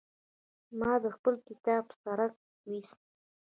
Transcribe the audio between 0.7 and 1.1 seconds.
ما د